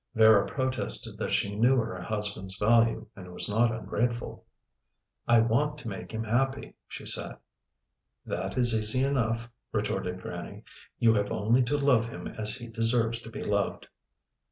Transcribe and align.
Vera 0.15 0.47
protested 0.47 1.15
that 1.19 1.31
she 1.31 1.55
knew 1.55 1.75
her 1.77 2.01
husband's 2.01 2.55
value, 2.55 3.05
and 3.15 3.31
was 3.31 3.47
not 3.47 3.71
ungrateful. 3.71 4.43
"I 5.27 5.41
want 5.41 5.77
to 5.77 5.87
make 5.89 6.11
him 6.11 6.23
happy," 6.23 6.75
she 6.87 7.05
said. 7.05 7.37
"That 8.25 8.57
is 8.57 8.73
easy 8.73 9.03
enough," 9.03 9.47
retorted 9.71 10.19
Grannie. 10.19 10.63
"You 10.97 11.13
have 11.13 11.31
only 11.31 11.61
to 11.65 11.77
love 11.77 12.05
him 12.09 12.25
as 12.25 12.55
he 12.55 12.65
deserves 12.65 13.19
to 13.19 13.29
be 13.29 13.41
loved." 13.43 13.89